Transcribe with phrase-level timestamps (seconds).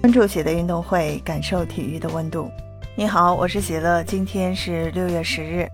[0.00, 2.48] 关注喜乐运动会，感受体育的温度。
[2.94, 5.66] 你好，我是喜乐，今天是六月十日。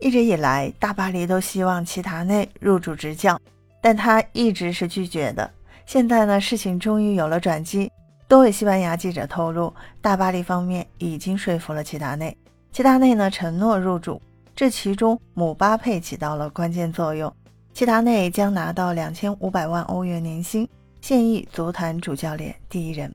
[0.00, 3.38] 一直以来，大巴黎都希望齐达内入主执教，
[3.82, 5.50] 但他一直是拒绝的。
[5.84, 7.90] 现在呢，事情终于有了转机。
[8.26, 12.34] 多位西班牙记者透露，大巴黎方面已经说服了齐达内。
[12.72, 14.20] 齐达内呢承诺入主，
[14.56, 17.30] 这其中姆巴佩起到了关键作用。
[17.74, 20.66] 齐达内将拿到两千五百万欧元年薪，
[21.02, 23.14] 现役足坛主教练第一人。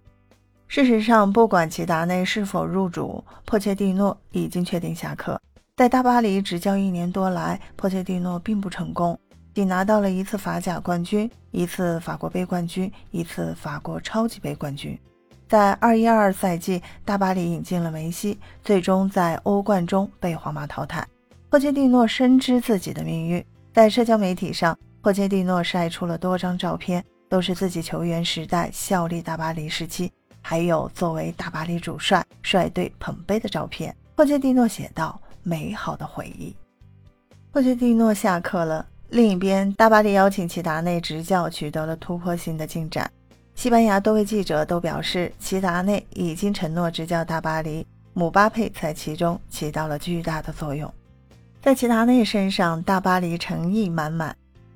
[0.70, 5.42] 事实上，不管齐达内是否入主，迫切蒂诺已经确定下课。
[5.76, 9.20] 在大巴黎执教一年多来，迫切蒂诺并不成功，
[9.56, 14.96] 仅拿到了一次法甲冠军、一次法国杯冠军、一次法国超级杯冠军。
[15.48, 21.04] 在二一二赛季，大巴黎引进了梅西，最终在欧冠中被皇马淘汰。
[21.50, 23.44] 霍切蒂诺深知自己的命运，
[23.74, 33.96] 在社交媒体上，霍切蒂诺晒出了多张照片，都是自己球员时代效力大巴黎时期，还有作为大巴黎主帅率队捧杯的照片。
[34.16, 36.56] 霍切蒂诺写道：“美好的回忆。”
[37.52, 38.86] 霍切蒂诺下课了。
[39.10, 43.10] 另一边，大巴黎邀请齐达内执教，取得了突破性的进展。
[43.56, 50.94] 西班牙多位记者都表示，齐达内已经承诺执教大巴黎，姆巴佩在其中起到了巨大的作用。
[51.62, 54.36] 在齐达内身上，大巴黎诚意满满，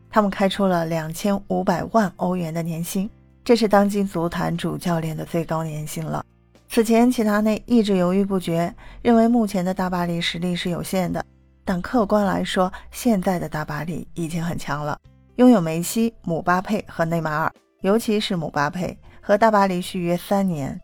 [0.10, 3.10] 他们开出了两千五百万欧元的年薪，
[3.44, 6.26] 这是当今足坛主教练的最高年薪了。
[6.70, 11.24] 此前，齐达内一直犹豫不决，认为目前的大巴黎实力是有限的，
[11.66, 14.98] 但客观来说，现在的大巴黎已经很强了，
[15.36, 17.52] 拥有梅西、姆巴佩和内马尔。
[17.82, 20.80] 尤其是姆巴佩和大巴黎续约三年，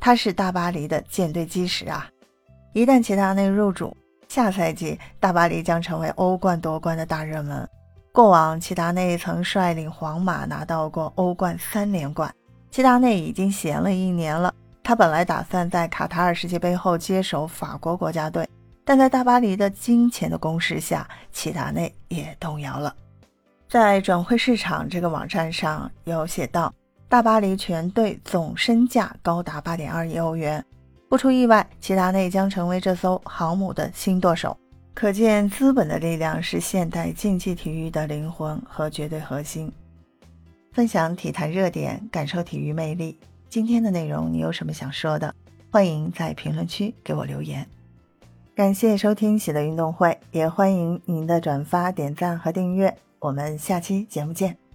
[0.00, 2.10] 他是大巴黎的舰队基石啊！
[2.72, 3.96] 一旦齐达内入主，
[4.28, 7.66] 下赛季大巴黎将成为欧冠夺冠的大热门。
[8.12, 12.32] 过往齐达内曾率领皇马拿到过欧冠三连冠。
[12.68, 14.52] 齐达内已经闲了一年了，
[14.82, 18.48] 他本来打算在卡塔尔世界杯后接手法国国家队，
[18.84, 22.92] 但在大巴黎的金钱的攻势下，齐达内也动摇了。
[23.68, 26.72] 在转会市场这个网站上有写到，
[27.08, 30.64] 大巴黎全队总身价高达八点二亿欧元。
[31.08, 34.56] 不出意外，齐达内将成为这艘航母的新舵手。
[34.92, 39.72] 可见，资本的力量是现代竞技体育的灵魂和绝对核心。
[40.72, 43.18] 分享体坛热点，感受体育魅力。
[43.48, 45.34] 今天的内容你有什么想说的？
[45.70, 47.66] 欢迎在评论区给我留言。
[48.54, 52.94] 感谢收听喜乐运动会，也欢迎您的转发、点赞和订阅。
[53.18, 54.69] 我们下期节目见。